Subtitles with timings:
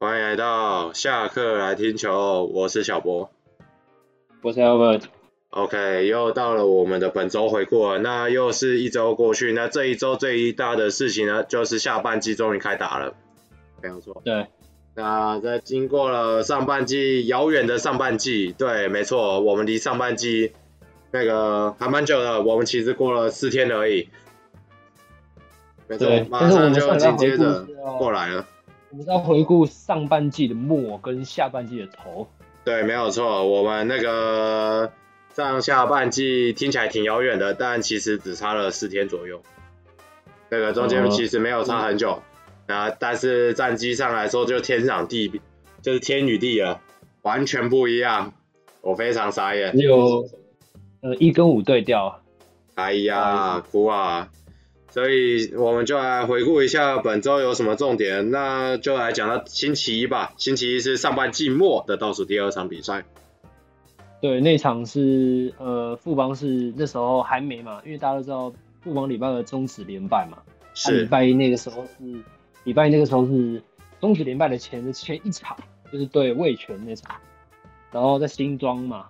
[0.00, 3.32] 欢迎来到下课来听球，我是小博，
[4.42, 5.02] 我是 Albert。
[5.50, 13.14] OK，又到了我们的本周回顾了，那又是一周过去，那这一周最大的事情呢，就是下半季终于开打了，
[13.82, 14.22] 没有错。
[14.24, 14.46] 对，
[14.94, 20.52] 那在经过了上半季遥远的上半季，对，没错，我们离上半季
[21.10, 24.08] 那个还蛮久的，我们其实过了四天而已，
[25.88, 27.66] 没错，马上就紧接着
[27.98, 28.46] 过来了。
[28.90, 32.26] 我们要回顾上半季的末跟下半季的头。
[32.64, 33.46] 对，没有错。
[33.46, 34.92] 我们那个
[35.34, 39.42] 上下半季听起来挺遥远的，但其实只差了四天左右。
[40.50, 42.22] 那个中间其实没有差很久。
[42.66, 45.40] 那、嗯、但是战绩上来说，就天壤地，
[45.82, 46.80] 就是天与地了，
[47.22, 48.32] 完全不一样。
[48.80, 49.76] 我非常傻眼。
[49.78, 50.26] 有
[51.02, 52.20] 呃一跟五对调。
[52.74, 54.30] 哎呀，哭啊！
[54.90, 60.32] 所以我们就来回顾一下本周有什么重点，那就来讲到星期一吧。
[60.38, 63.04] 星期一是上半季末的倒数第二场比赛。
[64.20, 70.38] 对，那场是呃富邦是那时候还没嘛，因为大家都知道富邦礼拜二终止连败嘛。
[70.74, 71.02] 是。
[71.02, 72.22] 礼拜一那个时候是
[72.64, 73.62] 礼拜一那个时候是
[74.00, 75.56] 终止连败的前的前一场，
[75.92, 77.14] 就是对魏权那场，
[77.92, 79.06] 然后在新庄嘛，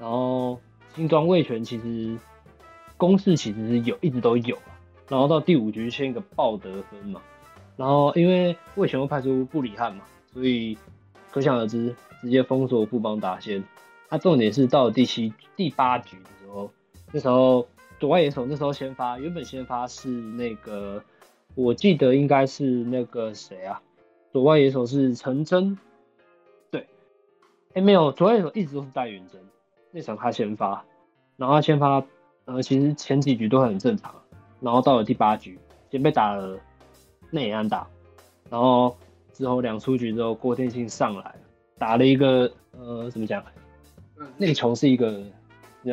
[0.00, 0.58] 然后
[0.96, 2.16] 新庄魏权其实
[2.96, 4.56] 攻势其实是有一直都有。
[5.08, 7.20] 然后到第五局先一个爆得分嘛，
[7.76, 10.76] 然后因为味全会派出布里汉嘛，所以
[11.30, 13.64] 可想而知，直接封锁富邦打先。
[14.10, 16.70] 他、重点是到了第七、第八局的时候，
[17.12, 17.66] 那时候
[17.98, 21.02] 左外野手那时候先发，原本先发是那个，
[21.54, 23.80] 我记得应该是那个谁啊？
[24.32, 25.78] 左外野手是陈真，
[26.70, 26.86] 对，
[27.74, 29.40] 哎没有，左外野手一直都是戴云真，
[29.90, 30.84] 那场他先发，
[31.36, 32.04] 然后他先发，
[32.46, 34.14] 呃，其实前几局都很正常。
[34.60, 35.58] 然后到了第八局，
[35.90, 36.58] 先被打了
[37.30, 37.86] 内野安打，
[38.50, 38.96] 然后
[39.32, 41.34] 之后两出局之后，郭天信上来
[41.78, 43.44] 打了一个呃，怎么讲？
[44.36, 45.22] 那个球是一个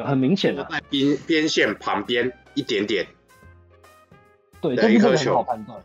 [0.03, 3.06] 很明显的在边边线旁边一点点，
[4.62, 5.79] 对，这个很好判断，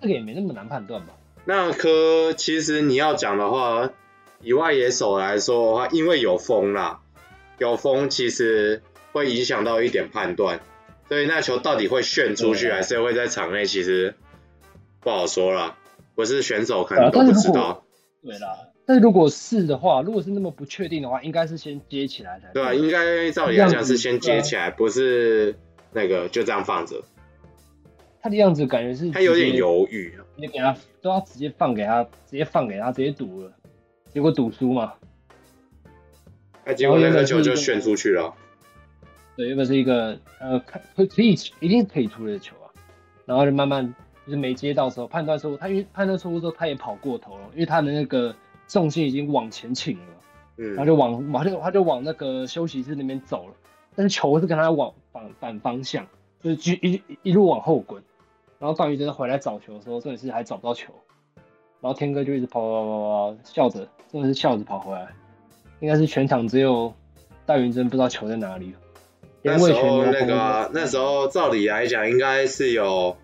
[0.00, 1.14] 这个也没那么难判断吧？
[1.44, 3.90] 那颗其实你要讲的话，
[4.42, 7.00] 以外野手来说的话，因为有风啦，
[7.58, 8.82] 有风其实
[9.12, 10.60] 会影响到一点判断。
[11.08, 13.64] 所以那球到底会旋出去，还是会在场内？
[13.64, 14.14] 其实
[15.00, 15.76] 不好说了，
[16.14, 17.84] 不是选手可能都不知道。
[18.22, 22.62] 对啦，但是如果是的话，如果是那么不确定的话，应该是先接起来才对。
[22.62, 25.54] 对啊，应该照理来讲是先接起来，不是
[25.92, 27.02] 那个就这样放着。
[28.20, 33.52] 他的样子感觉是他有点犹豫，你给他都要直接放给他，直接放给他，直接赌了，
[34.12, 34.94] 结果赌输嘛。
[36.64, 38.34] 哎，结果那个球就炫出去了。
[39.38, 42.66] 对，原本是一个呃，可可以一定可以出来的球啊，
[43.24, 43.94] 然后就慢慢
[44.26, 48.34] 就是没接到的时候，判断错误，他因为判断错误之后，他也跑过头了，因为他的那个
[48.66, 50.04] 重心已经往前倾了，
[50.56, 53.54] 嗯，他就往，他就他就往那个休息室那边走了，
[53.94, 56.04] 但是球是跟他往反反方向，
[56.42, 58.02] 就是一一一路往后滚，
[58.58, 60.92] 然后段誉真的回来找球的时候，这里是还找不到球，
[61.80, 65.06] 然后天哥就一直跑跑跑跑跑，笑着，真的是笑着跑回来，
[65.78, 66.92] 应该是全场只有
[67.46, 68.74] 戴云真不知道球在哪里。
[69.42, 73.16] 那时候那个那时候照理来讲，应该是有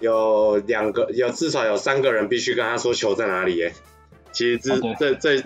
[0.00, 3.72] 有两个有至少有三个人必须跟他说球在哪里耶。
[4.30, 5.42] 其实这、啊、这这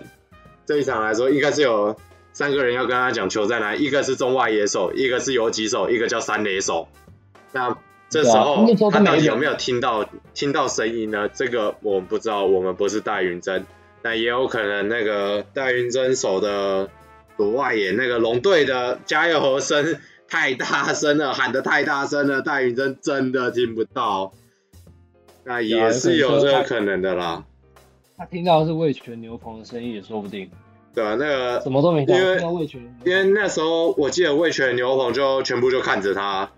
[0.67, 1.97] 这一场来说，应该是有
[2.33, 6.89] 三个人要跟他讲球在哪里，一个是中外野手，一个是游击手，一个叫三垒手。
[7.53, 7.79] 那
[8.11, 11.31] 这时候他到底有没有听到听到声音呢？
[11.33, 13.65] 这个我们不知道，我们不是戴云真，
[14.03, 16.91] 那也有可能那个戴云真手的。
[17.37, 19.99] 左外野那个龙队的加油声
[20.29, 24.33] 太大声了，喊得太大声了，戴云真真的听不到。
[25.45, 27.45] 那也是有这个可能的啦。
[28.17, 30.51] 他听到的是味全牛棚的声音也说不定。
[30.95, 32.97] 对啊，那个什么都没听到，因为听到味全。
[33.05, 36.51] 因为那时候我记得味全牛棚就全部就看着他。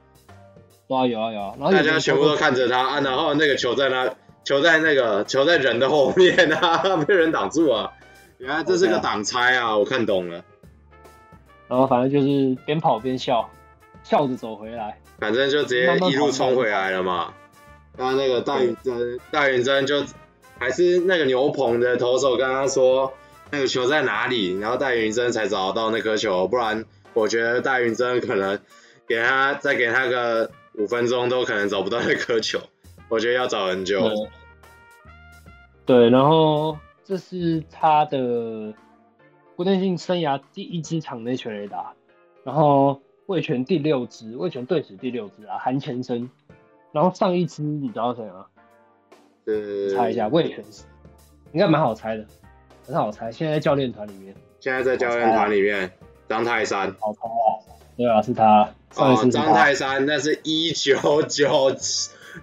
[0.86, 1.54] 对啊，有啊有啊。
[1.58, 4.14] 然后大家全部都看着他啊，然后那个球在那，
[4.44, 7.92] 球在那个球在人的后面啊， 被人挡住啊。
[8.38, 10.44] 原来这是个挡拆啊，我看懂了。
[11.75, 13.50] 然后反正就是边跑边笑，
[14.05, 17.35] 笑着走回来，反正就直接一路冲回来了嘛。
[17.97, 20.05] 那那个戴云真，戴云真就
[20.56, 23.12] 还是那个牛棚的投手跟他说
[23.50, 28.61] 那个球在哪里，然后戴云真才找到那颗球，不然我觉得戴云真可能
[29.09, 32.61] 给他再给他个五分钟都可能找不到那颗球，
[33.09, 34.00] 我觉得要找很久。
[35.87, 38.73] 对，对，然后这是他的。
[39.56, 41.92] 郭天信生涯第一支场内全垒打，
[42.42, 46.28] 然后魏全第六支，魏全队史第六支啊，韩前生。
[46.90, 48.46] 然后上一支你知道谁吗？
[49.46, 50.82] 呃，猜一下，魏全是
[51.52, 52.26] 应该蛮好猜的，
[52.86, 53.30] 很好猜。
[53.30, 55.90] 现在在教练团里面，现在在教练团里面，
[56.28, 56.92] 张泰山。
[56.98, 57.62] 好猜啊！
[57.96, 58.68] 对啊，是他。
[58.96, 61.72] 哦，张泰山，那是一九九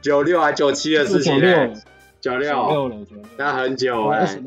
[0.02, 1.74] 九六还九七的事情嘞。
[2.22, 2.54] 九六。
[2.54, 3.06] 九六。
[3.38, 4.44] 那很久哎、欸。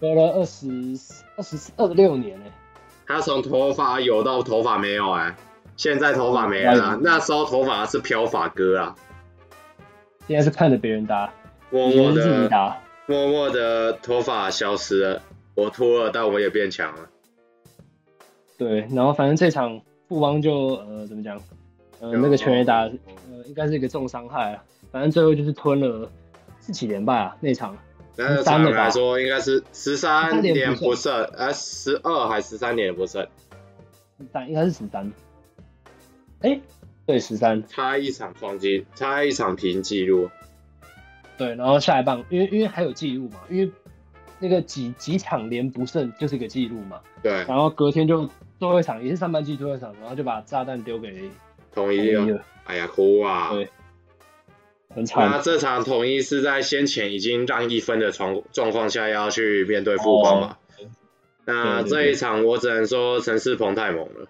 [0.00, 0.66] 隔了二十
[1.36, 2.52] 二十二十六年哎、欸。
[3.06, 5.36] 他从头发有到头发没有哎、欸，
[5.76, 8.94] 现在头发没了，那时候头发是漂发哥啊。
[10.28, 11.32] 现在是看着别人搭，
[11.70, 12.76] 默默的，
[13.06, 15.22] 默默的头发消失了，
[15.56, 17.08] 我秃了，但我也变强了。
[18.56, 21.36] 对，然后反正这场富邦就呃怎么讲，
[21.98, 22.92] 呃那个全垒打呃
[23.46, 24.62] 应该是一个重伤害啊，
[24.92, 26.08] 反正最后就是吞了
[26.60, 27.76] 四几连败啊那场。
[28.16, 33.26] 那个场来说应该是十三连不胜，呃十二还十三连不胜？
[34.18, 35.12] 十三应该是十三。
[36.40, 36.60] 哎。
[37.06, 40.30] 对，十三差一场双击，差一场平记录。
[41.36, 43.72] 对，然后下一棒，因为因为还有记录嘛，因为
[44.38, 47.00] 那个几几场连不胜就是一个记录嘛。
[47.20, 47.32] 对。
[47.48, 48.28] 然后隔天就
[48.60, 51.28] 最后一场，也是上半季最后一场，然后就把炸弹丢给
[51.74, 52.40] 统一了。
[52.64, 53.50] 哎呀，哭啊！
[53.50, 53.68] 对，
[54.94, 55.30] 很惨。
[55.30, 60.56] 那这场统一是在先前已经让一分的状状况下要去面对富邦嘛？
[60.78, 60.86] 哦、
[61.44, 64.26] 那这一场我只能说陈世鹏太猛了。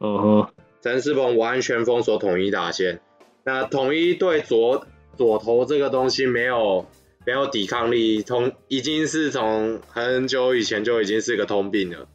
[0.00, 0.48] 嗯哼。
[0.82, 3.00] 陈世鹏完全封锁统一打线，
[3.42, 4.86] 那统一对左
[5.16, 6.86] 左投这个东西没有
[7.24, 12.06] 没有抵抗力，从已经是从很久以前就已经是一个通病了。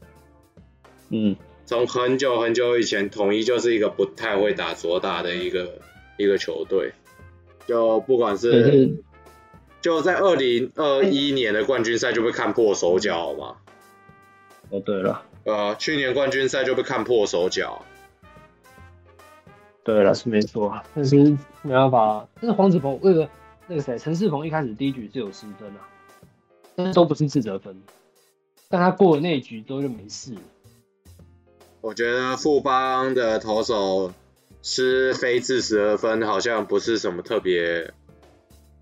[1.09, 5.79] 嗯，从很久很久以前，统一就是一个不太会打左打的一个
[6.17, 6.93] 一个球队，
[7.67, 8.97] 就不管是
[9.81, 13.57] 就在二零二一年的冠军赛就被看破手脚嘛。
[14.69, 17.83] 哦，对了，呃，去年冠军赛就被看破手脚。
[19.83, 21.15] 对了，是没错，但是
[21.63, 23.27] 没办法，但是黄子鹏那个
[23.67, 25.89] 那个谁，陈世鹏一开始第一局是有失分啊，
[26.75, 27.81] 但是都不是自责分，
[28.69, 30.35] 但他过了那一局之后就没事。
[31.81, 34.13] 我觉得富邦的投手
[34.63, 37.93] 失非自责分好像不是什么特别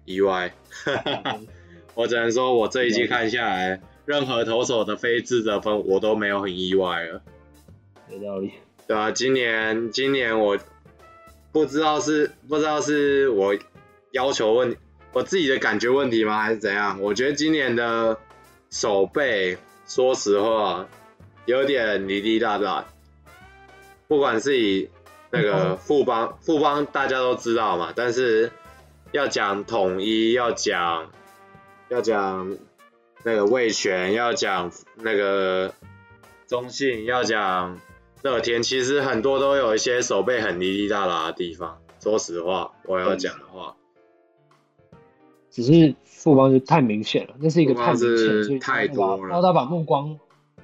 [0.05, 0.53] 意外，
[1.95, 7.21] 我只能说我这一季看下来，任何投手的非自责分我都没有很意外了。
[8.09, 8.53] 有道理。
[8.87, 10.57] 对啊，今年今年我。
[11.51, 13.57] 不知道是不知道是我
[14.11, 14.77] 要求问
[15.13, 17.01] 我自己的感觉问题吗，还是怎样？
[17.01, 18.19] 我觉得今年的
[18.69, 20.87] 手背，说实话
[21.47, 22.85] 有点离离大大。
[24.07, 24.89] 不管是以
[25.31, 28.51] 那个富邦，富邦大家都知道嘛，但是
[29.11, 31.09] 要讲统一，要讲
[31.89, 32.57] 要讲
[33.23, 35.73] 那个味全，要讲那个
[36.47, 37.79] 中信，要讲。
[38.21, 41.79] 乐天其实很多都有一些手背很滴滴答答的地方。
[42.01, 43.77] 说实话，我要讲的话，
[45.49, 49.27] 只是富邦就太明显了，那是一个太明显，太多了。
[49.29, 50.19] 然后他把目光，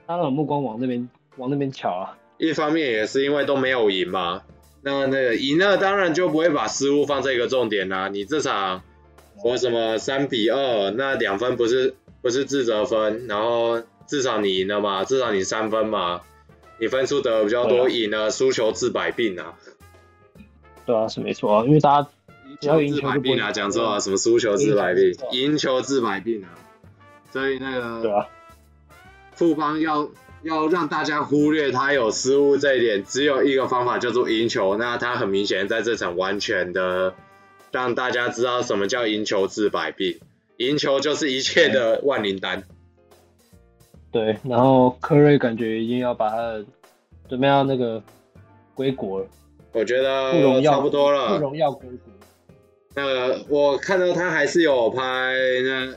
[0.05, 1.07] 他把目光往那边
[1.37, 2.17] 往那边瞧啊。
[2.37, 4.43] 一方面也是因为都没有赢嘛，
[4.85, 8.07] 那那个赢了当然就不会把失误放在一个重点啦。
[8.07, 8.83] 你这场
[9.43, 16.21] 我什么三比二，那两分不是不是自责分，然后至少你赢了嘛，至少你三分嘛。
[16.77, 19.55] 你分数得比较多，赢了输球治百病啊。
[20.85, 22.09] 对啊，是没错啊，因为大家
[22.59, 26.51] 只要赢球治百病啊，讲错啊，什么输球治百病，赢球治百病啊。
[27.31, 28.27] 所以那个，对啊，
[29.33, 30.07] 富邦要
[30.45, 34.77] 要让大家忽略他有失误这一点，只有一个方法叫做赢球。
[34.77, 37.15] 那他很明显在这场完全的
[37.71, 40.19] 让大家知道什么叫赢球治百病，
[40.57, 42.63] 赢球就是一切的万灵丹。
[44.11, 46.65] 对，然后科瑞感觉已经要把他的
[47.27, 48.01] 准备要那个
[48.75, 49.27] 归国了，
[49.71, 51.35] 我觉得差不多了。
[51.35, 52.13] 不荣耀归国。
[52.93, 55.33] 那个我看到他还是有拍
[55.63, 55.95] 那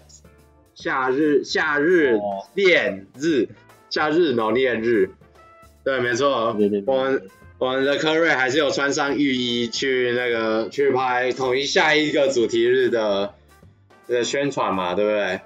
[0.75, 2.19] 夏日夏日
[2.55, 3.49] 恋日、哦、
[3.91, 5.11] 夏日农历日，
[5.85, 6.55] 对，没错。
[6.59, 7.23] 对对对对，我们
[7.59, 13.35] 我们的科瑞还是有穿上浴衣去那个去拍统一下一个主题日的
[14.07, 15.41] 的宣传嘛，对不对？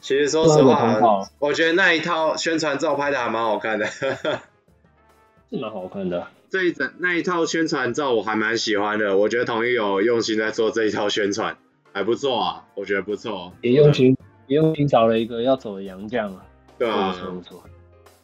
[0.00, 6.26] 其实说实话，我觉得那一套宣传照拍的还蛮好看的，是蛮好看的。
[6.48, 11.58] 这一整那一套宣传照我还蛮喜欢的，我觉得统一有用心在做这一套宣传，
[11.92, 13.52] 还不错啊，我觉得不错。
[13.60, 14.16] 也用心，
[14.46, 16.46] 也用心找了一个要走的洋将啊。
[16.78, 17.64] 对啊，不错不错。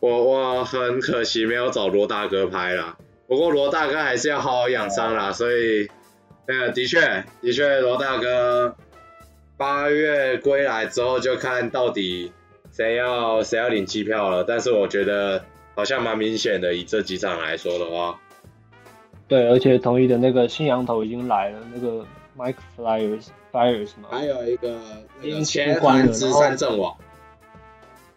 [0.07, 2.97] 我我很可惜没有找罗大哥拍啦，
[3.27, 5.89] 不过罗大哥还是要好好养伤啦，所以，
[6.47, 8.77] 呃，的确的确罗大哥。
[9.59, 12.31] 八月归来之后，就看到底
[12.71, 14.45] 谁要谁要领机票了。
[14.45, 15.43] 但是我觉得
[15.75, 18.21] 好像蛮明显的，以这几场来说的话。
[19.27, 22.05] 对，而且同一的那个新羊头已经来了，那个
[22.37, 24.11] Mike Fiers Fires 吗？
[24.11, 24.79] 还有一个
[25.23, 26.95] 那个前韩职三阵王，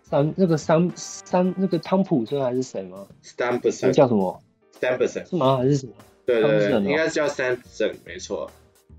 [0.09, 3.05] 三那个三三那个汤普森还是谁吗
[3.93, 4.41] 叫什么
[4.81, 5.57] ？Sampson 是吗？
[5.57, 5.93] 还是什么？
[6.25, 8.49] 对对对，应该是叫 Sampson 没错。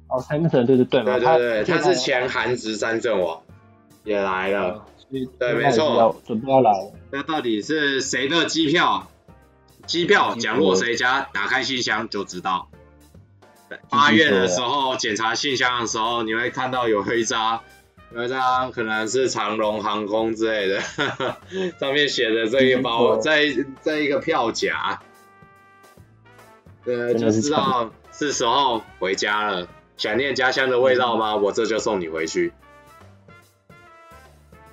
[0.09, 3.43] 哦，Sampson 对对对，对对对，他是前韩职三阵王，
[4.05, 4.87] 也来了。
[5.39, 6.93] 对，没错，准备要来了。
[7.11, 9.09] 那到底是谁的机票？
[9.87, 11.23] 机票奖落谁家？
[11.33, 12.69] 打开信箱就知道。
[13.89, 17.61] 八月的时候检查信箱的时候，你会看到有一张，
[18.15, 20.81] 有一张可能是长龙航空之类的，
[21.79, 23.45] 上面写的这一包，在
[23.83, 25.01] 这一个票夹，
[26.85, 29.69] 呃，就知道是时候回家了。
[29.97, 31.37] 想念家乡的味道吗？
[31.37, 32.53] 我这就送你回去。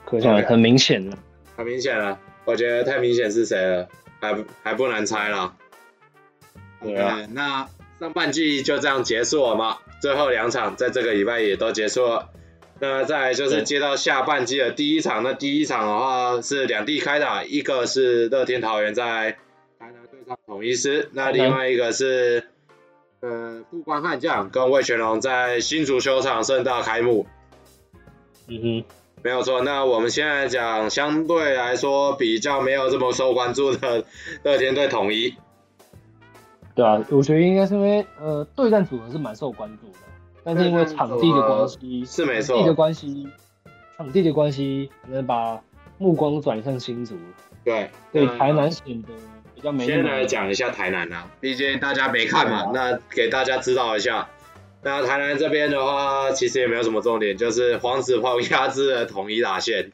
[0.06, 1.18] 可想很明显了，
[1.56, 2.18] 很明显了。
[2.46, 3.88] 我觉得太明显是谁了，
[4.22, 5.54] 还还不难猜了。
[6.82, 7.68] 对啊那。
[8.00, 9.80] 上半季就这样结束了吗？
[10.00, 12.30] 最后两场在这个礼拜也都结束了。
[12.80, 19.32] 那再来就是接到下半季的第一场，那第一场的话是两地开打，一个是乐天桃园在
[19.80, 22.50] 台南对上统一师，那另外一个是
[23.22, 27.26] 呃富邦悍将跟魏全龙在新竹球场盛大开幕。
[28.48, 28.84] 嗯哼，
[29.24, 29.62] 没有错。
[29.62, 34.06] 那我们现在讲相对来说比较没有这么受关注的
[34.44, 35.36] 乐天队统一。
[36.76, 40.00] 对啊，我觉得应该是因为呃，对战组合是蛮受关注的，
[40.48, 43.28] 但是因为场地的关系，是没错，场地的关系，
[43.98, 45.62] 场地的关系，可能把
[45.98, 47.18] 目光转向新竹。
[47.66, 49.10] 对，对，台南显得
[49.54, 49.86] 比较没。
[49.86, 54.30] 先来讲一下台南啊，毕竟大家没看嘛，啊、那给大家知道一下。
[54.82, 59.92] 那台南这边的话，其实也没有什么重点，就是黄子鹏压制了统一打线。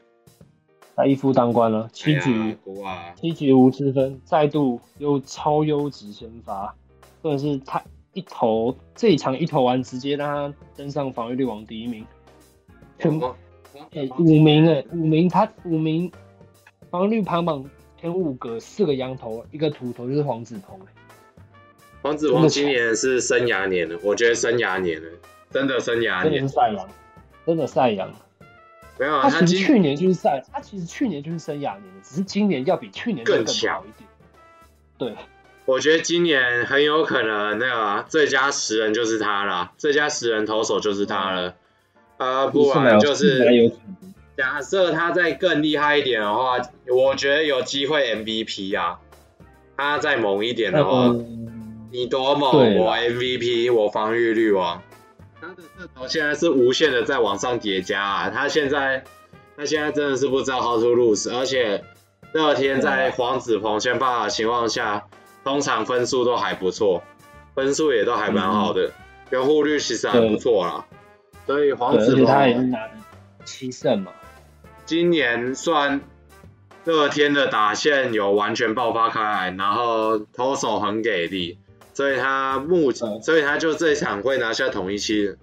[0.95, 2.55] 他一夫当关了，七局，
[2.86, 6.75] 哎啊、七局无失分，再度又超优质先发，
[7.24, 7.81] 或者是他
[8.13, 12.05] 一投这一场一投完，直接让他登上防御率王第一名，
[13.00, 13.36] 全部、
[13.91, 16.12] 欸、五名哎、欸，五名他五名
[16.89, 20.86] 防御率排行榜前五个四个洋投，一个土投就是黄子鹏、欸、
[22.01, 25.10] 黄子鹏今年是生涯年了，我觉得生涯年了，
[25.50, 26.89] 真的生涯年，真的赛扬，
[27.46, 28.13] 真的赛扬。
[29.00, 33.84] 没有、啊，他其实去年就是赛，他其实去年就是生涯年，只是今年要比去年更强。
[33.88, 34.08] 一点。
[35.00, 35.15] 对，
[35.65, 41.55] 我觉得今年很有可能那个、啊、最佳十人就是他了，最佳十人投手就是他了。
[42.17, 43.72] 啊、嗯，不然就是
[44.38, 49.00] 假设他再更厉害一点的话，我觉得有机会 MVP 啊。
[49.75, 54.82] 他再猛一点的话，嗯、你多猛，我 MVP，我防御率王。
[55.41, 58.29] 他的射头现在是无限的在往上叠加啊！
[58.29, 59.03] 他现在，
[59.58, 61.84] 他现在真的是不知道 how to lose，而且
[62.34, 65.08] 乐天在黄子鹏先发的情况下，
[65.43, 67.03] 通常分数都还不错，
[67.55, 68.91] 分数也都还蛮好的，
[69.29, 70.85] 援护、嗯、率其实还不错啦。
[71.45, 72.79] 所以黄子鹏他也是拿
[73.43, 74.12] 七胜嘛。
[74.85, 76.01] 今年算
[76.85, 81.57] 乐天的打线有完全爆发开来，然后投手很给力。
[81.93, 85.35] 所以他目前，嗯、所以他就这一场会拿下统一七，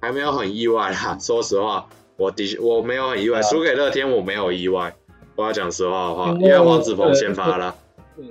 [0.00, 1.16] 还没有很意外啦。
[1.20, 4.94] 说实话，我的我没有很意外，输、嗯、给乐天我没有意外。
[5.34, 7.74] 我要讲实话的话，因为，黄子鹏先发了。
[8.16, 8.26] 对，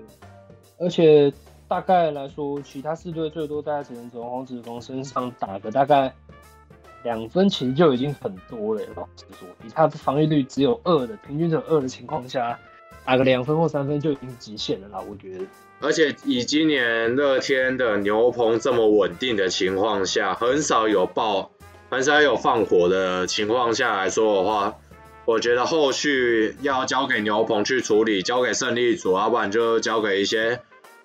[0.81, 1.31] 而且
[1.67, 6.13] 大概来说，其他四队最多大概只能从黄子鹏身上打个大概
[7.03, 8.81] 两分，其实就已经很多了。
[8.95, 12.59] 老实说，比他的防御率只有二的，平均只有二的情况下，
[13.05, 14.99] 打个两分或三分就已经极限了啦。
[15.07, 15.45] 我觉得。
[15.81, 21.51] 而且以今年乐天的牛棚这么稳定的情况下，很少有爆，
[21.89, 24.77] 很少有放火的情况下来说的话，
[25.25, 30.59] 我觉得后续要交给牛棚去处理，交给胜利组，要不然就交给一些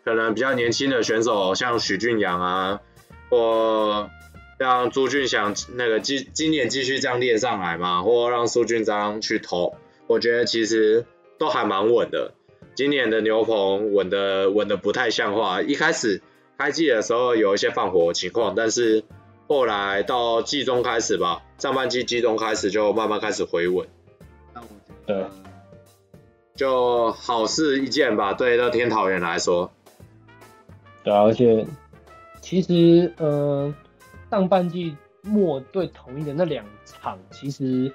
[0.07, 2.81] 可能比较年轻的选手，像许俊阳啊，
[3.29, 4.09] 或
[4.57, 9.75] 让朱俊祥那个今今年继续这样练上来嘛，或让苏俊章去投，
[10.07, 11.05] 我觉得其实
[11.39, 12.35] 都还蛮稳的。
[12.77, 16.23] 今年的牛棚稳的稳的不太像话，一开始
[16.57, 19.03] 开季的时候有一些放火的情况，但是
[19.49, 23.89] 后来到季中开始吧，上半季季中开始就慢慢开始回稳。
[24.55, 25.31] 那我觉得
[26.55, 29.73] 就好事一件吧，对乐天桃园来说。
[31.07, 31.65] 对啊，而且
[32.41, 33.73] 其实呃
[34.29, 37.93] 上半季末对统一的那两场，其实。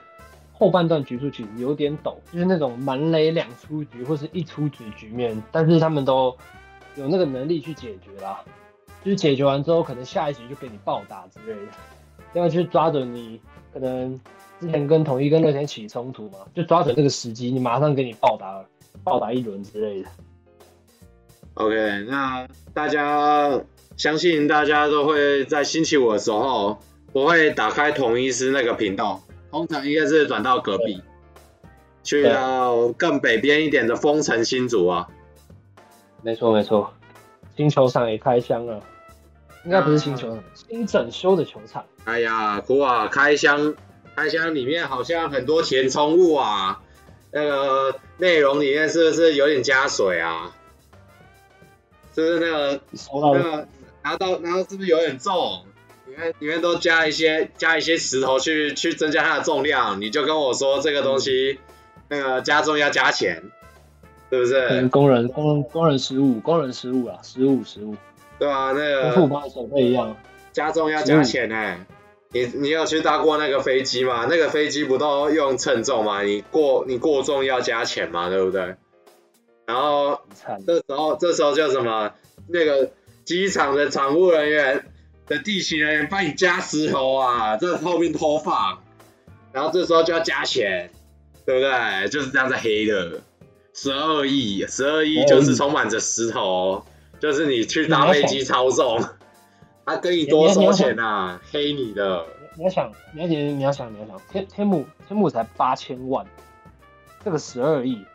[0.53, 6.37] 后半段局数其实有点陡，就是那种满垒两出局或是一出局局面，但是他们都
[6.93, 8.39] 有那个能力去解决啦。
[9.03, 11.71] 就是解决完之后，可能下一局就给你暴打之类的，
[12.33, 13.41] 要去抓准你
[13.73, 14.19] 可能
[14.59, 18.63] 之前跟统一跟乐天起冲突嘛，就抓准这个时机，你马上给你暴打，
[19.03, 20.09] 暴打一轮之类的。
[21.61, 23.61] OK，那大家
[23.97, 26.79] 相信大家都会在星期五的时候
[27.13, 31.01] 我会打开统一师那个频道，通常应该是转到隔壁，
[32.03, 35.07] 去到更北边一点的丰城新竹啊。
[36.23, 36.93] 没错没错，
[37.55, 38.81] 新球场也开箱了，
[39.65, 41.85] 应该不是新球场，啊、新整修的球场。
[42.05, 43.75] 哎呀，苦啊，开箱
[44.15, 46.81] 开箱里面好像很多填充物啊，
[47.31, 50.55] 那个内容里面是不是有点加水啊？
[52.13, 52.81] 是不是那个
[53.33, 53.67] 那个
[54.03, 55.63] 拿到拿到是不是有点重？
[56.07, 61.59] 里面里面都加一些加一些石头去去增加它的重量，你就跟我说这个东西
[62.09, 63.41] 那个加重要加钱。
[64.29, 64.87] 是不是？
[64.87, 67.97] 工人工工人失误，工人失误啊，失误失误。
[68.39, 70.15] 对啊，那个跟富邦手背一样，
[70.53, 71.85] 加重要加钱哎、欸。
[72.29, 74.27] 你你有去搭过那个飞机吗？
[74.29, 76.21] 那个飞机不都用称重吗？
[76.21, 78.77] 你过你过重要加钱嘛，对不对？
[79.71, 80.19] 然后
[80.67, 82.11] 这时候这时候叫什么
[82.47, 82.91] 那个
[83.23, 84.85] 机场的场务人员
[85.27, 88.79] 的地勤人员帮你加石头啊，这后面偷放，
[89.53, 90.91] 然后这时候就要加钱，
[91.45, 92.09] 对不对？
[92.09, 93.21] 就是这样子黑的。
[93.73, 96.83] 十二亿，十二亿就是充满着石头，
[97.21, 99.01] 就是你去搭飞机超重，
[99.85, 101.39] 他跟你多收钱啊？
[101.49, 102.25] 黑你的。
[102.57, 106.25] 你要想，你要想，你要想，你要想，天天母天母才八千万，
[107.23, 108.05] 这个十二亿，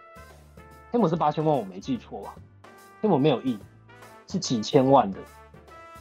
[0.91, 2.35] 天母是八千万，我没记错吧？
[3.01, 3.59] 天母没有亿，
[4.29, 5.19] 是几千万的，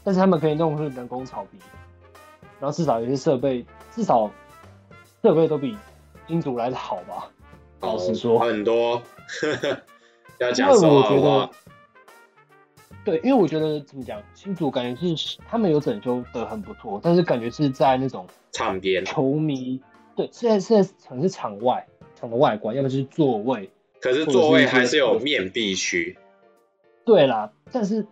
[0.04, 1.58] 但是他们可以弄出人工草皮，
[2.60, 4.30] 然后至少有些设备，至少
[5.22, 5.78] 设备都比
[6.28, 7.30] 新竹来的好吧？
[7.82, 9.02] 老实说，很多。
[10.40, 11.50] 要讲实话话，
[13.06, 19.82] 对，因为我觉得怎么讲，新竹感觉是他们有整修的很不错，但是感觉是在那种场边球迷，
[20.16, 23.72] 对，现在现在可能是场外场的外观，要么就是座位，
[24.06, 26.16] 可是座位还是有面壁区。
[27.06, 28.06] 对啦，但是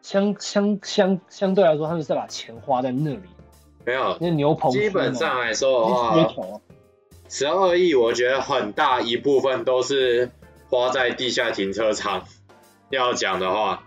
[0.00, 3.20] 相相相相对来说，他们是把钱花在那里，
[3.86, 6.60] 没有那牛棚，基本上来说的话。
[7.28, 10.32] 十二亿，我觉得很大一部分都是
[10.68, 12.24] 花在地下停车场。
[12.90, 13.84] 要讲的话，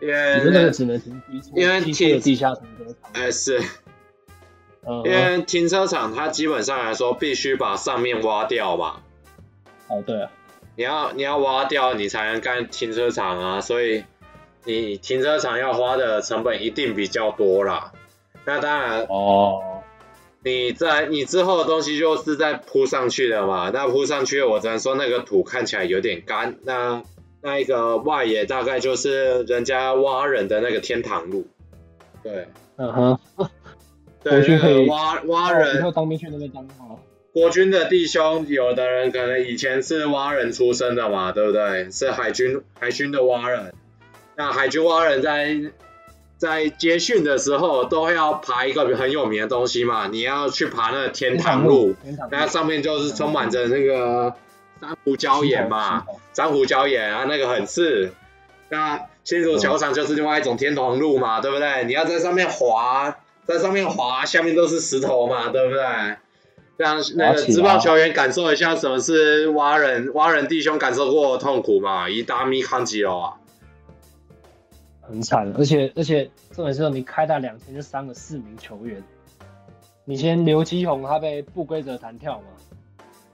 [0.00, 1.22] 因为那个只能停，
[1.54, 3.10] 因为停地下停车场。
[3.12, 3.60] 哎，是，
[5.04, 9.02] 因为停车场它基本上来说必须把上面挖掉嘛。
[9.88, 10.30] 哦，对啊，
[10.76, 14.04] 你要你要挖掉，你才能干停车场啊，所以
[14.64, 17.92] 你停车场要花的成本一定比较多啦。
[18.44, 19.62] 那当然哦。
[20.42, 26.56] 你在你之后的东西就是在铺上去的嘛，那铺上去，我只能说那个土看起来有点干。
[26.62, 27.02] 那
[27.42, 31.46] 那一个外野大概就是人家挖人的那个天堂路，
[32.22, 33.18] 对，嗯哼，
[34.24, 36.96] 对，那个挖挖人，以后当兵去那边当啊。
[37.32, 41.90] 国军的弟兄，有的人可能以前是蛙人出身的嘛，对不对？
[41.90, 43.72] 是海军海军的蛙人，
[44.36, 45.72] 那海军蛙人在。
[46.40, 51.94] 在接训的时候，都会要爬一个很有名的东西嘛，你要去爬那个天堂路，
[52.30, 54.34] 那上面就是充满着那个
[54.80, 58.14] 珊瑚礁岩嘛，珊瑚礁岩啊，那个很刺。
[58.70, 61.84] 那新竹球场就是另外一种天堂路嘛，对不对？
[61.84, 65.82] 你要在上面滑，在上面滑，下面都是石头嘛，对不对？
[66.80, 73.36] 让那个职棒球员感受一下什么是蛙人，蛙人弟兄感受过的痛苦嘛，一大米康吉哦啊。
[75.02, 79.02] 很惨，而且而且重点是你开打两天就伤了四名球员。
[80.06, 82.46] 你先刘基宏他被不规则弹跳嘛，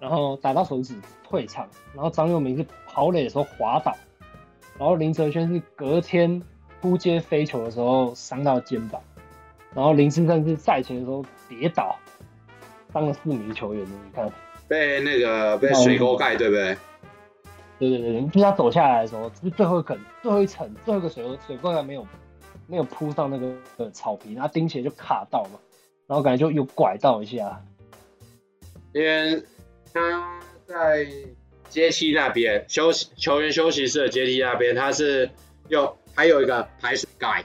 [0.01, 3.97] 然后打到手指退场，然后张佑明是跑垒的时候滑倒，
[4.77, 6.43] 然后林哲轩是隔天
[6.81, 9.01] 扑接飞球的时候伤到肩膀，
[9.73, 11.97] 然后林志胜是赛前的时候跌倒，
[12.93, 13.85] 伤了四名球员。
[13.85, 14.31] 你看，
[14.69, 16.77] 被那个被水沟盖对不对？
[17.79, 22.07] 对对对，就是他走下来的时候，就是最后一层、最后一层、最后一个水水沟还没有
[22.67, 25.59] 没有铺上那个草坪，然后钉起来就卡到嘛，
[26.07, 27.63] 然后感觉就有拐到一下。
[28.93, 29.43] 因为
[29.93, 31.07] 他在
[31.69, 35.29] 阶梯那边休息，球员休息室的阶梯那边，他是
[35.69, 37.45] 有还有一个排水盖。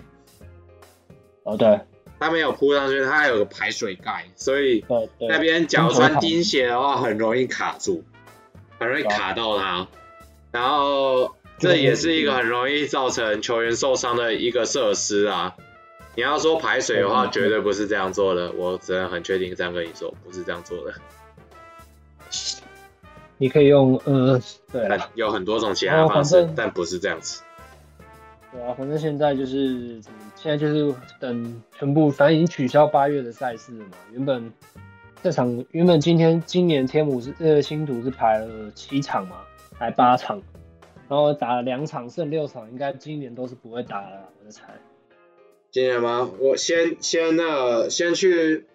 [1.43, 1.77] 哦，对，
[2.21, 4.85] 他没有铺上去，它还有个排水盖，所以
[5.19, 8.03] 那边脚穿钉鞋的话，很容易卡住，
[8.77, 9.87] 很容易卡到它。
[10.51, 15.55] 然后这也是一个很容易造成球员受伤的一个设施啊！
[16.15, 20.93] 你要说排水的话，绝对不是这样做的，我只能很确定这样跟你说，不是这样做的。
[23.39, 24.39] 你可以用呃，
[24.71, 27.41] 对，有很多种其他方式，但不是这样子。
[28.51, 29.99] 对啊，反正现在就是
[30.41, 33.97] 现在就是等全部，反正已经取消八月的赛事了嘛。
[34.11, 34.51] 原本
[35.21, 39.37] 这场原本今天今年天母是呃新图是排了七场嘛。
[39.77, 40.39] 排八场，
[41.09, 44.63] 然后打了两场，剩六场，应该今年都是不会打了，我的猜。
[45.71, 46.29] 今年吗？
[46.37, 48.67] 我先先那个、先去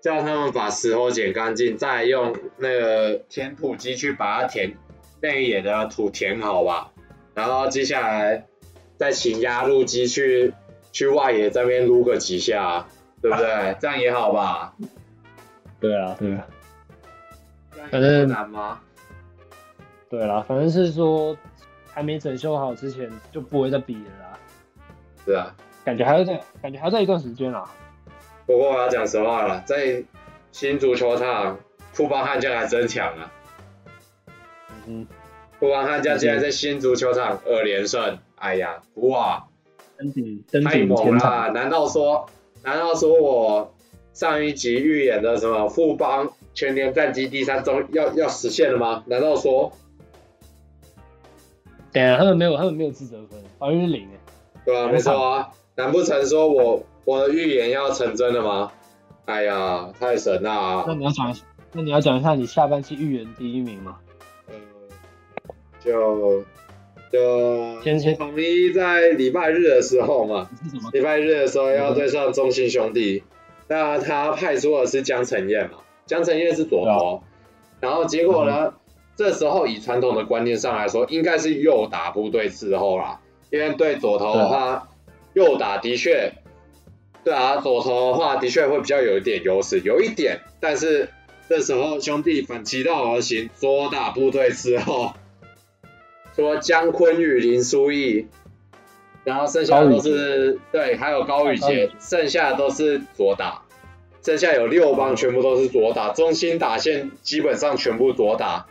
[0.00, 4.74] 叫他们把石头捡干净，再用那个填土机去把它填
[5.20, 6.92] 内野的土填好吧。
[7.34, 8.46] 然后接下来
[8.96, 10.54] 再请压路机去
[10.94, 12.86] 去外野这边撸个几下，
[13.20, 13.76] 对不对？
[13.80, 14.72] 这样也好吧？
[15.80, 16.46] 对啊，对啊。
[17.90, 18.80] 反正难吗？
[20.08, 21.36] 对啦，反正是说
[21.92, 24.38] 还没整修好之前就不会再比了啦。
[25.26, 25.54] 是啊，
[25.84, 27.68] 感觉还要再感觉还要再一段时间啦。
[28.46, 30.02] 不过我要讲实话了，在
[30.52, 31.58] 新足球场，
[31.92, 33.32] 富邦悍将还真强啊。
[34.86, 35.04] 嗯。
[35.58, 39.44] 富邦悍将竟然在新足球场二连胜，哎呀，哇！
[40.62, 41.50] 太猛了！
[41.52, 42.26] 难道说，
[42.62, 43.74] 难道说我
[44.12, 49.02] 上一集预言的什么富邦全年战绩第三终要要实现了吗？
[49.06, 49.72] 难道说？
[51.92, 54.18] 对啊，他们没有，他们没有自责分，防御是零哎。
[54.64, 55.50] 对啊，没错啊。
[55.76, 58.72] 难不成说我我的预言要成真了吗？
[59.26, 60.84] 哎呀，太神了！
[60.86, 61.34] 那你要讲，
[61.72, 63.98] 那你要讲一下你下半期预言第一名吗？
[64.48, 64.54] 呃，
[65.82, 66.44] 就。
[67.12, 67.80] 就
[68.16, 70.50] 统一在礼拜日的时候嘛，
[70.92, 73.22] 礼拜日的时候要对上中心兄弟，
[73.68, 77.22] 那他派出的是江承燕嘛，江承燕是左投，
[77.78, 78.74] 然后结果呢，
[79.14, 84.88] 这时候以传统的观念上来说，应该是右打部队伺候啦，因为对左投的话，
[85.34, 86.32] 右打的确，
[87.22, 91.10] 对啊，左投的话的确会比较有一点优势，有一点，但是
[91.48, 95.12] 这时候兄弟反其道而行，左打部队伺候。
[96.34, 98.26] 说姜坤宇、林书义，
[99.22, 103.62] 然后剩下的都是对，还有高宇杰，剩下的都是左打，
[104.22, 108.66] 剩下有六帮全部都是左打，中心打线基本上全部左打。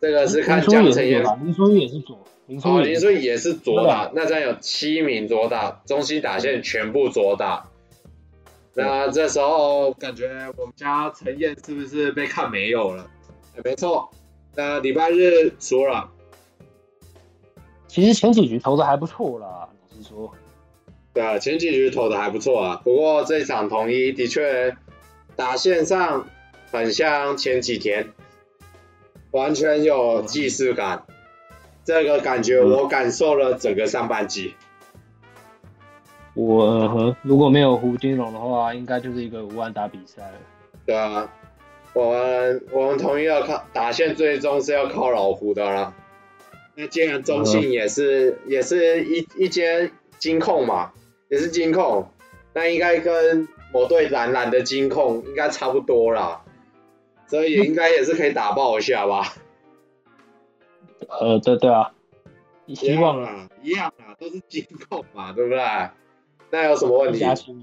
[0.00, 7.66] 这个是看江承燕，林书义也是左，林书义也是左打，那这样有七名左打，中心打线全部左打。
[8.72, 10.26] 那这时候感觉
[10.56, 13.10] 我们家陈燕是不是被看没有了？
[13.62, 14.10] 没错，
[14.56, 16.08] 那礼拜日输了。
[17.90, 20.32] 其实前几局投的还不错啦，老实说。
[21.12, 22.80] 对啊，前几局投的还不错啊。
[22.84, 24.76] 不过这场统一的确
[25.34, 26.28] 打线上
[26.70, 28.10] 很像前几天，
[29.32, 31.02] 完全有既视感。
[31.08, 31.14] 嗯、
[31.82, 34.54] 这个感觉我感受了整个上半季。
[36.34, 40.38] 我和如果没有胡金龙的话，应该就是一个无安打比赛了。
[40.86, 41.28] 对啊，
[41.92, 45.92] 我们我们统一要靠打线，最终是要靠老胡的啦。
[46.80, 50.92] 那既然中信也是、嗯、也是一一间金控嘛，
[51.28, 52.08] 也是金控，
[52.54, 56.42] 那应该跟某队蓝蓝的金控应该差不多啦，
[57.26, 59.34] 所以应该也是可以打爆一下吧？
[61.06, 61.92] 呃，对对啊，
[62.74, 65.60] 希望啊，一样啊，都是金控嘛，对不对？
[66.48, 67.18] 那有什么问题？
[67.18, 67.62] 一家亲，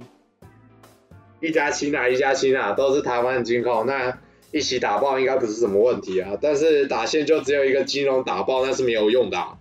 [1.42, 4.20] 一家亲啊，一家亲啊，都是台湾的金控，那。
[4.52, 9.58] 一起打爆应该不是什么问题啊，但是打线就只有一个金融打爆，那是没有用的啊。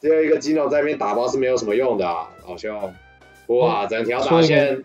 [0.00, 2.94] 只有一个金融在那边打爆是没有什么用的啊，老兄。
[3.46, 4.82] 哇，整条打线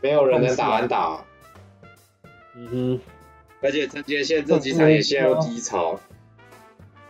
[0.00, 1.24] 没有人能打完打。
[2.56, 3.00] 嗯哼。
[3.60, 6.00] 而且陈杰宪这几场也陷入低潮。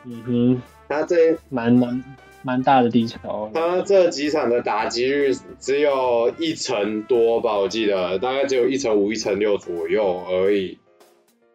[0.05, 0.63] 嗯哼。
[0.89, 2.03] 他这蛮蛮。
[2.43, 10.79] 蛮大的地球，他这几场的打击率只有一成多吧，我记得大概只有一成五、一成六左右而已。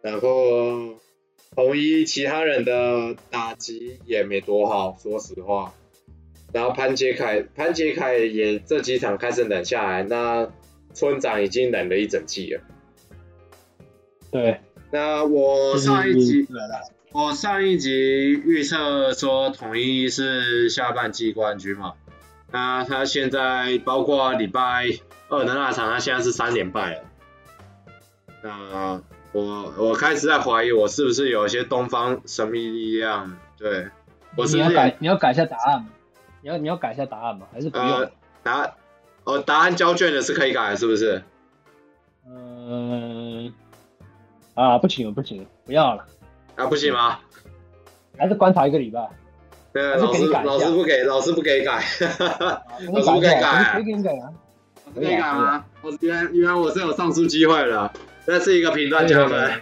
[0.02, 0.96] 然后
[1.56, 5.74] 红衣其他人的打击也没多好，说实话。
[6.52, 10.52] 然后潘杰凯，潘杰凯也这几场开始冷下来，那
[10.94, 12.62] 村长已经冷了一整季了。
[14.30, 14.60] 对，
[14.92, 16.46] 那我上一集。
[17.14, 21.94] 我上一集预测说统一是下半季冠军嘛，
[22.52, 24.88] 那他现在包括礼拜
[25.30, 27.04] 二的那场，他现在是三连败了。
[28.42, 29.00] 那
[29.32, 33.38] 我我开始在怀疑我是不是有一些东方神秘力量？
[33.60, 33.88] 对，
[34.36, 35.86] 我是要改你要改一下答案？
[36.42, 37.46] 你要你要改一下答案吗？
[37.54, 37.88] 还是不用？
[37.88, 38.74] 呃、答案
[39.24, 41.24] 哦，答案交卷的是可以改，是不是？
[42.28, 43.54] 嗯
[44.56, 46.08] 啊，不行了不行了，不要了。
[46.56, 47.20] 啊，不行吗？
[48.18, 49.10] 还是观察一个礼拜？
[49.74, 51.84] 对啊，老师老师不给，老师不给改，
[52.92, 54.32] 老师不给改，可以改啊，
[54.94, 55.66] 可以改啊。
[55.82, 57.92] 我原来原来我是有上诉机会的，
[58.26, 59.62] 这是一个评断加分。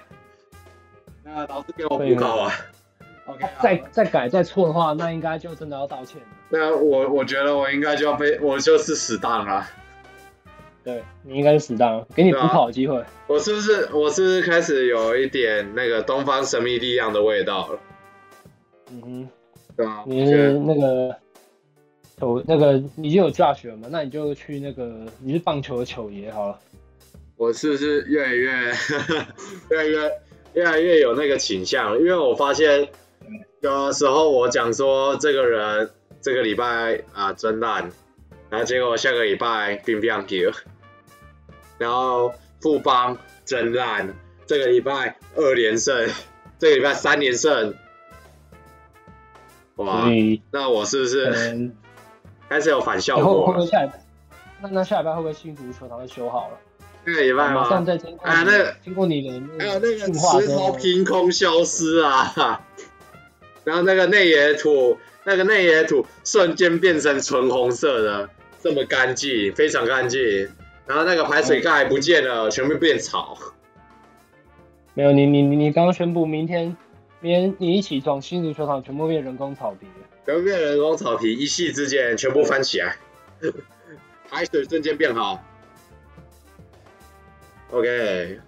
[1.23, 2.51] 那老师给我补考啊。
[3.27, 6.27] OK，再再改再错的话，那应该就真的要道歉了。
[6.49, 9.65] 那我我觉得我应该就要被，我就是死当了。
[10.83, 13.03] 对，你应该是死当，给你补考的机会。
[13.27, 17.79] 我是不是我是不是开始有一点那个东方神秘力量的味道了？
[18.91, 19.29] 嗯哼，
[19.77, 21.15] 对啊，你是那个
[22.19, 23.87] 球那个你就有 Josh 了嘛？
[23.91, 26.59] 那你就去那个你是棒球的球爷好了。
[27.37, 28.51] 我是不是越来越
[29.69, 30.11] 越来越
[30.53, 31.97] 越来越有那个倾向？
[31.99, 32.89] 因为我发现
[33.61, 35.89] 有的时候我讲说这个人
[36.21, 37.91] 这个礼拜啊真烂，
[38.49, 40.51] 然后结果下个礼拜冰冰球，
[41.81, 44.13] 然后富邦真烂，
[44.45, 46.07] 这个礼拜二连胜，
[46.59, 47.73] 这个礼拜三连胜，
[49.77, 50.07] 哇，
[50.51, 51.71] 那我是不是
[52.47, 53.55] 开始有反效果？
[54.61, 56.57] 那那下礼拜会不会新足球场会修好了？
[57.03, 57.61] 这个礼拜吗？
[58.21, 62.61] 啊，那个经过你的，还有那个石头凭空消失啊，
[63.63, 68.29] 然后那个内野土，那个内野土瞬间变成纯红色的，
[68.61, 70.47] 这么干净，非常干净。
[70.91, 73.37] 然后那个排水盖不见了，嗯、全部变草。
[74.93, 76.75] 没有，你你你你刚刚宣布明天，
[77.21, 79.87] 明天你一起床，新竹球场全部变人工草皮，
[80.25, 82.97] 全部变人工草皮，一夕之间全部翻起来，
[84.29, 85.41] 排水瞬间变好。
[87.69, 88.41] OK，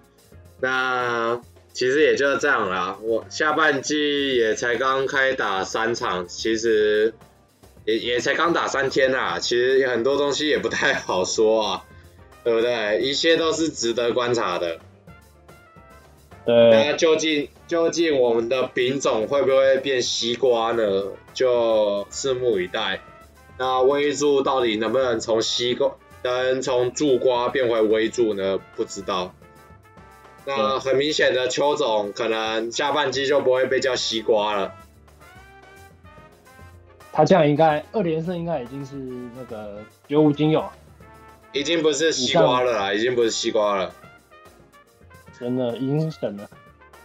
[0.59, 1.39] 那
[1.71, 2.97] 其实也就是这样啦。
[3.01, 7.13] 我下半季也才刚开打三场，其实
[7.85, 9.39] 也也才刚打三天啦。
[9.39, 11.85] 其实很多东西也不太好说啊，
[12.43, 13.01] 对不对？
[13.01, 14.79] 一切都是值得观察的。
[16.45, 16.69] 对。
[16.71, 20.83] 那究竟究竟我们的品种会不会变西瓜呢？
[21.33, 22.99] 就拭目以待。
[23.57, 25.95] 那微柱到底能不能从西瓜？
[26.23, 28.59] 能从柱瓜变回微柱呢？
[28.75, 29.33] 不知道。
[30.45, 34.73] 那很明显的邱总可能下半季就不会被叫西瓜了。
[37.13, 38.95] 他这样应该二连胜应该已经是
[39.37, 40.65] 那个绝无仅有。
[41.53, 43.95] 已经不是西瓜了啦，已经不是西瓜了。
[45.39, 46.49] 真的，已经是神了。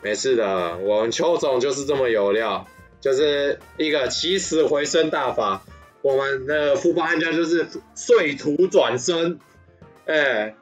[0.03, 2.67] 没事的，我们邱总就是这么有料，
[3.01, 5.63] 就是一个起死回生大法。
[6.01, 9.41] 我们的富邦悍将就是碎土转生，
[10.07, 10.55] 哎、欸，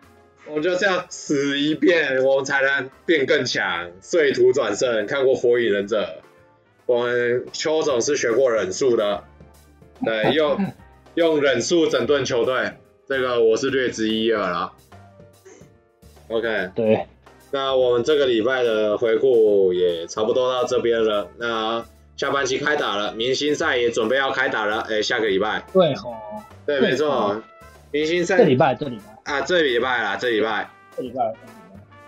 [0.47, 5.07] 我们就这样死一遍，我们才能变更强，碎土转生。
[5.07, 6.03] 看过《火影忍者》，
[6.87, 9.25] 我们邱总是学过忍术的，
[10.03, 10.73] 对，用
[11.15, 12.73] 用忍术整顿球队，
[13.09, 14.73] 这个我是略知一二啦。
[16.29, 17.07] OK，对，
[17.51, 21.85] 那我们这个礼拜的回顾也差不多到这边了，那。
[22.17, 25.63] 下半期开打了，明星赛也准备要开打了，哎、欸，下个礼拜。
[25.71, 26.17] 对哦。
[26.65, 27.43] 对，没错。
[27.91, 28.39] 明星赛。
[28.39, 29.35] 这礼拜，这礼拜。
[29.35, 30.71] 啊，这礼拜啦，这礼拜。
[30.97, 31.35] 这礼拜。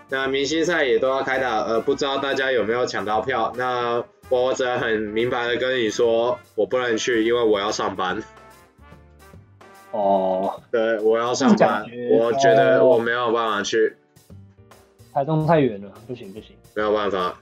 [0.09, 3.53] 那明星赛也都要开打，呃，不知道大家有没有抢到票？
[3.55, 8.23] 那我只能很明白的跟你说，我不能去，因为我要上班。
[9.91, 10.61] 哦。
[10.71, 13.95] 对，我要上班，我觉得我没有办法去。
[15.13, 16.55] 台中太远了，不行不行。
[16.75, 17.41] 没有办法，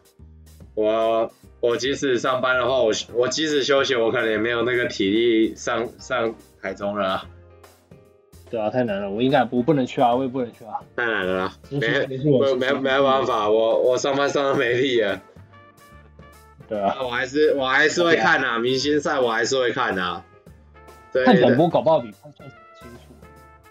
[0.75, 1.31] 我。
[1.59, 7.25] 我即使上班的话，我我即使休息，我可能也没有那个体力上上台中了啊。
[8.51, 10.73] 对啊，太难了，我应该不不能去啊，我也不能去啊。
[10.95, 15.19] 太难了啦，没没没没办法，我我上班上的没力了。
[16.69, 20.23] 对啊，我还是我还是会看啊，明星赛我还是会看啊。
[21.13, 23.13] 看转播搞不好比看现场清楚。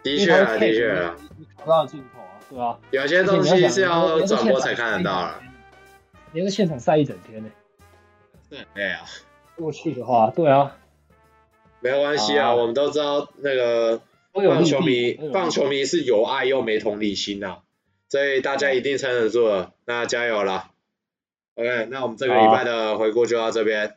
[0.03, 1.17] 的确啊，的确啊。
[1.57, 2.79] 看不到镜头啊，对啊。
[2.91, 5.41] 有些东西是要转播才看得到了。
[6.33, 7.51] 连个现场晒一整天呢。
[8.51, 9.01] 对啊，
[9.57, 10.77] 过去的话，对啊，
[11.81, 14.01] 没有关系啊，啊我们都知道那个
[14.33, 17.59] 棒球迷，棒球迷是有爱又没同理心呐、啊，
[18.09, 20.71] 所以大家一定撑得住了，那加油了。
[21.57, 23.97] OK，那我们这个礼拜的回顾就到这边。